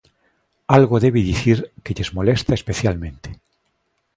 [0.77, 3.29] Algo debe dicir que lles molesta especialmente.